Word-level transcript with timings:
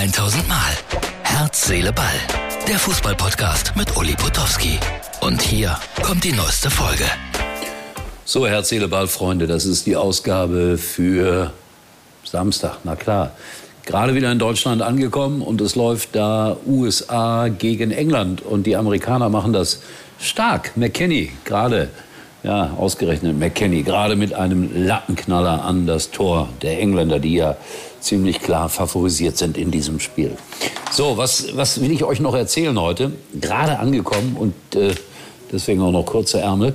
1000 0.00 0.48
Mal. 0.48 0.56
Herz, 1.24 1.66
Seele, 1.66 1.92
Ball. 1.92 2.06
Der 2.66 2.78
Fußballpodcast 2.78 3.76
mit 3.76 3.94
Uli 3.98 4.14
Potowski. 4.14 4.78
Und 5.20 5.42
hier 5.42 5.76
kommt 6.02 6.24
die 6.24 6.32
neueste 6.32 6.70
Folge. 6.70 7.04
So, 8.24 8.46
Herz, 8.46 8.70
Seele, 8.70 8.88
Ball, 8.88 9.08
Freunde, 9.08 9.46
das 9.46 9.66
ist 9.66 9.84
die 9.84 9.96
Ausgabe 9.96 10.78
für 10.78 11.52
Samstag, 12.24 12.78
na 12.84 12.96
klar. 12.96 13.32
Gerade 13.84 14.14
wieder 14.14 14.32
in 14.32 14.38
Deutschland 14.38 14.80
angekommen 14.80 15.42
und 15.42 15.60
es 15.60 15.74
läuft 15.74 16.16
da 16.16 16.56
USA 16.66 17.48
gegen 17.48 17.90
England 17.90 18.40
und 18.40 18.66
die 18.66 18.76
Amerikaner 18.76 19.28
machen 19.28 19.52
das 19.52 19.82
stark. 20.18 20.78
McKenny 20.78 21.30
gerade 21.44 21.90
ja, 22.42 22.74
ausgerechnet 22.78 23.38
McKenny, 23.38 23.82
gerade 23.82 24.16
mit 24.16 24.32
einem 24.32 24.86
Lattenknaller 24.86 25.64
an 25.64 25.86
das 25.86 26.10
Tor 26.10 26.48
der 26.62 26.80
Engländer, 26.80 27.18
die 27.18 27.34
ja 27.34 27.56
ziemlich 28.00 28.40
klar 28.40 28.68
favorisiert 28.68 29.36
sind 29.36 29.58
in 29.58 29.70
diesem 29.70 30.00
Spiel. 30.00 30.36
So, 30.90 31.16
was, 31.16 31.56
was 31.56 31.80
will 31.80 31.90
ich 31.90 32.02
euch 32.02 32.20
noch 32.20 32.34
erzählen 32.34 32.78
heute? 32.80 33.12
Gerade 33.38 33.78
angekommen 33.78 34.36
und 34.38 34.54
äh, 34.74 34.94
deswegen 35.52 35.82
auch 35.82 35.92
noch 35.92 36.06
kurze 36.06 36.40
Ärmel. 36.40 36.74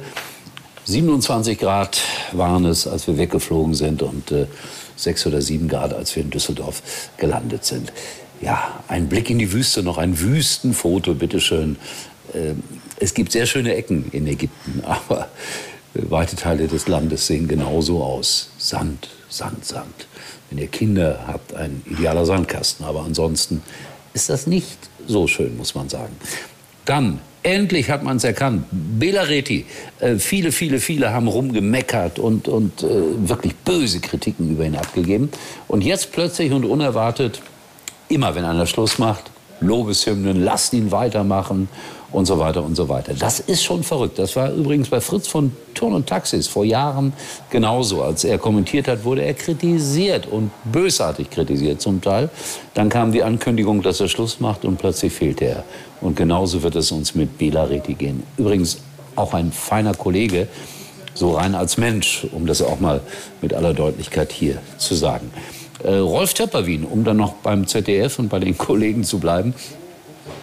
27 0.86 1.58
Grad 1.58 2.00
waren 2.32 2.66
es, 2.66 2.88
als 2.88 3.08
wir 3.08 3.18
weggeflogen 3.18 3.74
sind 3.74 4.04
und 4.04 4.32
äh, 4.32 4.46
6 4.98 5.28
oder 5.28 5.42
7 5.42 5.68
Grad, 5.68 5.94
als 5.94 6.16
wir 6.16 6.24
in 6.24 6.30
Düsseldorf 6.30 6.84
gelandet 7.18 7.66
sind. 7.66 7.92
Ja, 8.40 8.84
ein 8.88 9.10
Blick 9.10 9.30
in 9.30 9.40
die 9.40 9.52
Wüste, 9.52 9.82
noch 9.82 9.98
ein 9.98 10.20
Wüstenfoto, 10.20 11.16
bitteschön. 11.16 11.78
Ähm, 12.36 12.64
es 13.06 13.14
gibt 13.14 13.32
sehr 13.32 13.46
schöne 13.46 13.76
Ecken 13.76 14.06
in 14.12 14.26
Ägypten, 14.26 14.84
aber 14.84 15.30
weite 15.94 16.36
Teile 16.36 16.68
des 16.68 16.88
Landes 16.88 17.28
sehen 17.28 17.48
genauso 17.48 18.04
aus. 18.04 18.50
Sand, 18.58 19.10
Sand, 19.30 19.64
Sand. 19.64 20.08
Wenn 20.50 20.60
ihr 20.60 20.68
Kinder 20.68 21.24
habt, 21.28 21.54
ein 21.54 21.84
idealer 21.86 22.26
Sandkasten. 22.26 22.86
Aber 22.86 23.04
ansonsten 23.04 23.62
ist 24.14 24.30
das 24.30 24.48
nicht 24.48 24.78
so 25.08 25.28
schön, 25.28 25.56
muss 25.56 25.76
man 25.76 25.88
sagen. 25.88 26.16
Dann, 26.84 27.22
endlich 27.44 27.90
hat 27.90 28.04
man 28.04 28.18
es 28.18 28.24
erkannt. 28.24 28.66
Bela 28.72 29.22
Reti, 29.22 29.66
äh, 30.00 30.16
viele, 30.16 30.52
viele, 30.52 30.80
viele 30.80 31.14
haben 31.14 31.28
rumgemeckert 31.28 32.20
und, 32.20 32.48
und 32.48 32.84
äh, 32.84 32.88
wirklich 33.30 33.56
böse 33.56 34.00
Kritiken 34.00 34.52
über 34.52 34.66
ihn 34.66 34.76
abgegeben. 34.76 35.30
Und 35.68 35.82
jetzt 35.82 36.12
plötzlich 36.12 36.52
und 36.52 36.66
unerwartet, 36.66 37.42
immer 38.10 38.36
wenn 38.36 38.46
einer 38.46 38.66
Schluss 38.66 38.98
macht, 38.98 39.32
Lobeshymnen, 39.60 40.44
lasst 40.44 40.74
ihn 40.74 40.92
weitermachen 40.92 41.70
und 42.12 42.26
so 42.26 42.40
weiter 42.40 42.64
und 42.64 42.76
so 42.76 42.88
weiter. 42.88 43.14
Das 43.14 43.40
ist 43.40 43.64
schon 43.64 43.84
verrückt. 43.84 44.18
Das 44.20 44.36
war 44.36 44.52
übrigens 44.52 44.90
bei 44.90 45.02
Fritz 45.02 45.28
von 45.28 45.52
Turn 45.74 45.94
und 45.94 46.08
Taxis 46.08 46.48
vor 46.48 46.64
Jahren 46.64 47.14
genauso. 47.50 48.02
Als 48.02 48.24
er 48.24 48.38
kommentiert 48.38 48.88
hat, 48.88 49.04
wurde 49.04 49.24
er 49.24 49.34
kritisiert 49.34 50.26
und 50.28 50.52
bösartig 50.64 51.30
kritisiert 51.30 51.82
zum 51.82 52.02
Teil. 52.02 52.30
Dann 52.74 52.90
kam 52.90 53.12
die 53.12 53.24
Ankündigung, 53.24 53.82
dass 53.82 54.00
er 54.00 54.08
Schluss 54.08 54.40
macht 54.40 54.66
und 54.66 54.78
plötzlich 54.78 55.14
fehlte 55.14 55.46
er. 55.46 55.64
Und 56.02 56.16
genauso 56.16 56.64
wird 56.64 56.76
es 56.76 56.92
uns 56.92 57.16
mit 57.16 57.38
Bela 57.38 57.64
Reti 57.64 57.96
gehen. 57.96 58.24
Übrigens 58.38 58.78
auch 59.16 59.34
ein 59.34 59.52
feiner 59.52 59.94
Kollege, 59.94 60.48
so 61.14 61.32
rein 61.32 61.56
als 61.56 61.78
Mensch, 61.78 62.28
um 62.32 62.46
das 62.46 62.62
auch 62.62 62.80
mal 62.80 63.02
mit 63.42 63.54
aller 63.54 63.74
Deutlichkeit 63.74 64.32
hier 64.32 64.62
zu 64.78 64.96
sagen. 64.96 65.32
Äh, 65.84 65.96
Rolf 65.96 66.34
Töpperwien, 66.34 66.84
um 66.84 67.04
dann 67.04 67.18
noch 67.18 67.34
beim 67.34 67.68
ZDF 67.68 68.20
und 68.20 68.30
bei 68.30 68.40
den 68.40 68.58
Kollegen 68.58 69.04
zu 69.04 69.20
bleiben, 69.20 69.54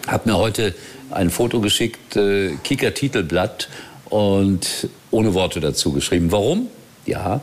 hat 0.07 0.25
mir 0.25 0.37
heute 0.37 0.73
ein 1.11 1.29
Foto 1.29 1.59
geschickt, 1.59 2.15
äh, 2.15 2.55
Kicker-Titelblatt 2.63 3.69
und 4.09 4.89
ohne 5.11 5.33
Worte 5.33 5.59
dazu 5.59 5.91
geschrieben. 5.91 6.31
Warum? 6.31 6.67
Ja, 7.05 7.41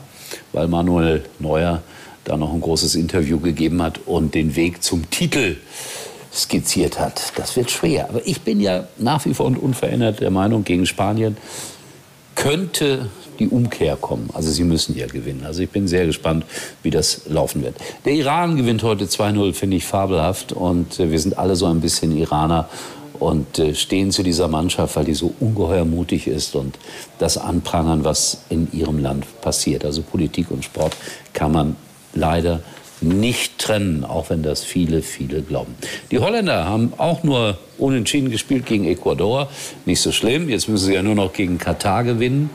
weil 0.53 0.67
Manuel 0.67 1.23
Neuer 1.39 1.81
da 2.23 2.37
noch 2.37 2.53
ein 2.53 2.61
großes 2.61 2.95
Interview 2.95 3.39
gegeben 3.39 3.81
hat 3.81 3.99
und 4.05 4.35
den 4.35 4.55
Weg 4.55 4.83
zum 4.83 5.09
Titel 5.09 5.57
skizziert 6.33 6.99
hat. 6.99 7.33
Das 7.35 7.55
wird 7.55 7.71
schwer. 7.71 8.09
Aber 8.09 8.25
ich 8.25 8.41
bin 8.41 8.61
ja 8.61 8.87
nach 8.97 9.25
wie 9.25 9.33
vor 9.33 9.47
und 9.47 9.57
unverändert 9.57 10.21
der 10.21 10.31
Meinung, 10.31 10.63
gegen 10.63 10.85
Spanien 10.85 11.37
könnte 12.35 13.09
die 13.39 13.47
Umkehr 13.47 13.95
kommen. 13.95 14.29
Also 14.33 14.51
sie 14.51 14.63
müssen 14.63 14.95
ja 14.95 15.07
gewinnen. 15.07 15.43
Also 15.45 15.63
ich 15.63 15.69
bin 15.69 15.87
sehr 15.87 16.05
gespannt, 16.05 16.45
wie 16.83 16.91
das 16.91 17.23
laufen 17.27 17.63
wird. 17.63 17.75
Der 18.05 18.13
Iran 18.13 18.55
gewinnt 18.55 18.83
heute 18.83 19.05
2-0, 19.05 19.53
finde 19.53 19.77
ich 19.77 19.85
fabelhaft. 19.85 20.51
Und 20.53 20.99
äh, 20.99 21.11
wir 21.11 21.19
sind 21.19 21.37
alle 21.37 21.55
so 21.55 21.65
ein 21.65 21.81
bisschen 21.81 22.15
Iraner 22.15 22.69
und 23.21 23.59
äh, 23.59 23.75
stehen 23.75 24.11
zu 24.11 24.23
dieser 24.23 24.47
Mannschaft, 24.47 24.95
weil 24.95 25.05
die 25.05 25.13
so 25.13 25.33
ungeheuer 25.39 25.85
mutig 25.85 26.27
ist 26.27 26.55
und 26.55 26.77
das 27.19 27.37
anprangern, 27.37 28.03
was 28.03 28.43
in 28.49 28.67
ihrem 28.73 28.99
Land 28.99 29.25
passiert. 29.41 29.85
Also 29.85 30.01
Politik 30.01 30.51
und 30.51 30.65
Sport 30.65 30.95
kann 31.33 31.51
man 31.51 31.75
leider 32.13 32.61
nicht 33.01 33.57
trennen, 33.57 34.03
auch 34.03 34.29
wenn 34.29 34.43
das 34.43 34.63
viele, 34.63 35.01
viele 35.01 35.41
glauben. 35.41 35.75
Die 36.11 36.19
Holländer 36.19 36.65
haben 36.65 36.93
auch 36.97 37.23
nur 37.23 37.57
unentschieden 37.77 38.29
gespielt 38.29 38.65
gegen 38.65 38.85
Ecuador. 38.85 39.49
Nicht 39.85 40.01
so 40.01 40.11
schlimm. 40.11 40.49
Jetzt 40.49 40.69
müssen 40.69 40.85
sie 40.85 40.93
ja 40.93 41.03
nur 41.03 41.15
noch 41.15 41.33
gegen 41.33 41.57
Katar 41.57 42.03
gewinnen 42.03 42.49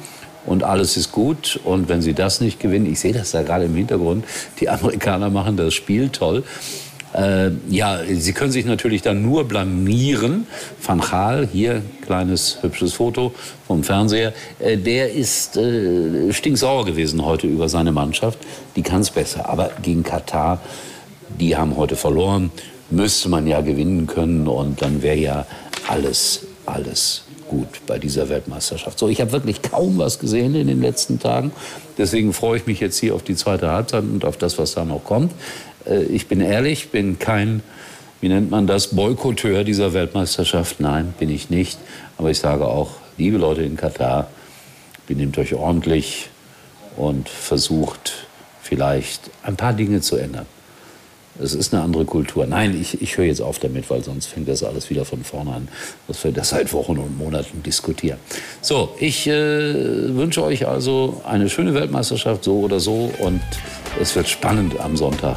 und 0.47 0.62
alles 0.62 0.97
ist 0.97 1.12
gut. 1.12 1.61
Und 1.65 1.89
wenn 1.89 2.01
sie 2.01 2.15
das 2.15 2.41
nicht 2.41 2.61
gewinnen, 2.61 2.91
ich 2.91 3.01
sehe 3.01 3.12
das 3.12 3.33
da 3.33 3.43
gerade 3.43 3.65
im 3.65 3.75
Hintergrund, 3.75 4.25
die 4.61 4.69
Amerikaner 4.69 5.31
machen 5.31 5.57
das 5.57 5.75
Spiel 5.75 6.09
toll. 6.09 6.45
Äh, 7.15 7.50
ja, 7.71 8.00
sie 8.06 8.33
können 8.33 8.53
sich 8.53 8.67
natürlich 8.67 9.03
dann 9.03 9.22
nur 9.22 9.44
blamieren. 9.44 10.47
Van 10.84 11.00
Gaal, 11.00 11.49
hier 11.50 11.83
kleines 12.05 12.59
hübsches 12.62 12.94
Foto 12.94 13.33
vom 13.67 13.84
Fernseher, 13.84 14.33
äh, 14.59 14.77
der 14.77 15.12
ist 15.12 15.56
äh, 15.56 16.33
stinksauer 16.33 16.84
gewesen 16.84 17.25
heute 17.25 17.47
über 17.47 17.69
seine 17.69 17.93
Mannschaft. 17.93 18.39
Die 18.77 18.83
kann 18.83 19.00
es 19.00 19.11
besser. 19.11 19.49
Aber 19.49 19.71
gegen 19.83 20.03
Katar, 20.03 20.61
die 21.41 21.56
haben 21.56 21.77
heute 21.77 21.97
verloren, 21.97 22.50
müsste 22.91 23.28
man 23.28 23.47
ja 23.47 23.61
gewinnen 23.61 24.06
können 24.06 24.47
und 24.47 24.83
dann 24.83 25.03
wäre 25.03 25.16
ja 25.16 25.47
alles, 25.89 26.47
alles 26.66 27.22
gut 27.49 27.69
bei 27.87 27.99
dieser 27.99 28.28
Weltmeisterschaft. 28.28 28.99
So, 28.99 29.09
ich 29.09 29.21
habe 29.21 29.33
wirklich 29.33 29.62
kaum 29.62 29.99
was 29.99 30.19
gesehen 30.19 30.55
in 30.55 30.66
den 30.66 30.83
letzten 30.83 31.19
Tagen. 31.19 31.53
Deswegen 31.97 32.33
freue 32.33 32.59
ich 32.59 32.66
mich 32.66 32.81
jetzt 32.81 32.99
hier 32.99 33.15
auf 33.15 33.22
die 33.22 33.37
zweite 33.37 33.71
Halbzeit 33.71 34.03
und 34.03 34.25
auf 34.25 34.37
das, 34.37 34.59
was 34.59 34.75
da 34.75 34.84
noch 34.84 35.05
kommt. 35.05 35.33
Äh, 35.88 36.04
ich 36.04 36.26
bin 36.26 36.41
ehrlich, 36.41 36.91
bin 36.91 37.19
kein, 37.19 37.62
wie 38.20 38.28
nennt 38.28 38.50
man 38.50 38.66
das, 38.66 38.88
Boykotteur 38.88 39.64
dieser 39.64 39.92
Weltmeisterschaft. 39.92 40.80
Nein, 40.80 41.14
bin 41.19 41.30
ich 41.30 41.50
nicht. 41.50 41.78
Aber 42.19 42.30
ich 42.30 42.38
sage 42.38 42.66
auch, 42.66 42.92
liebe 43.16 43.38
Leute 43.38 43.62
in 43.62 43.76
Katar, 43.76 44.28
benehmt 45.06 45.38
euch 45.38 45.54
ordentlich 45.54 46.30
und 46.97 47.28
versucht 47.28 48.26
vielleicht 48.62 49.30
ein 49.42 49.56
paar 49.56 49.72
Dinge 49.72 50.00
zu 50.00 50.16
ändern. 50.16 50.47
Es 51.38 51.54
ist 51.54 51.74
eine 51.74 51.82
andere 51.82 52.06
Kultur. 52.06 52.47
Nein, 52.47 52.78
ich, 52.80 53.03
ich 53.03 53.18
höre 53.18 53.26
jetzt 53.26 53.42
auf 53.42 53.58
damit, 53.58 53.91
weil 53.91 54.03
sonst 54.03 54.26
fängt 54.26 54.48
das 54.48 54.62
alles 54.62 54.88
wieder 54.88 55.04
von 55.04 55.22
vorne 55.22 55.53
an, 55.53 55.68
was 56.06 56.24
wir 56.24 56.32
das 56.32 56.48
seit 56.48 56.72
Wochen 56.72 56.97
und 56.97 57.18
Monaten 57.18 57.62
diskutieren. 57.62 58.18
So, 58.62 58.94
ich 58.98 59.26
äh, 59.26 60.16
wünsche 60.16 60.42
euch 60.42 60.66
also 60.66 61.20
eine 61.26 61.50
schöne 61.50 61.74
Weltmeisterschaft, 61.74 62.44
so 62.44 62.60
oder 62.60 62.80
so. 62.80 63.12
Und 63.18 63.42
es 64.00 64.16
wird 64.16 64.28
spannend 64.28 64.80
am 64.80 64.97
Sonntag 64.97 65.36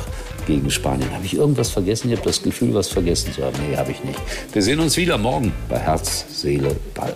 gegen 0.50 0.72
Spanien. 0.72 1.12
Habe 1.14 1.26
ich 1.26 1.36
irgendwas 1.36 1.70
vergessen? 1.70 2.10
Ich 2.10 2.18
habe 2.18 2.28
das 2.28 2.42
Gefühl, 2.42 2.74
was 2.74 2.88
vergessen 2.88 3.32
zu 3.32 3.44
haben. 3.44 3.56
Nee, 3.70 3.78
habe 3.78 3.92
ich 3.92 4.04
nicht. 4.04 4.20
Wir 4.52 4.64
sehen 4.64 4.80
uns 4.80 4.98
wieder 4.98 5.18
morgen 5.18 5.54
bei 5.70 5.78
Herz, 5.78 6.26
Seele, 6.32 6.76
Ball. 6.96 7.16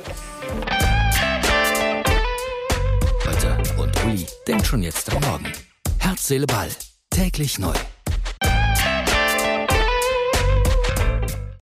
Heute 3.26 3.82
und 3.82 4.06
Uli 4.06 4.28
denkt 4.48 4.68
schon 4.68 4.84
jetzt 4.84 5.12
am 5.12 5.22
Morgen. 5.24 5.52
Herz, 5.98 6.28
Seele, 6.28 6.46
Ball. 6.46 6.70
Täglich 7.10 7.58
neu. 7.58 7.74